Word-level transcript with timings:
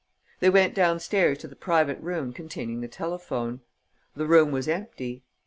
They 0.39 0.49
went 0.49 0.73
downstairs 0.73 1.37
to 1.37 1.47
the 1.47 1.55
private 1.55 1.99
room 1.99 2.33
containing 2.33 2.81
the 2.81 2.87
telephone. 2.87 3.61
The 4.15 4.25
room 4.25 4.51
was 4.51 4.67
empty. 4.67 5.21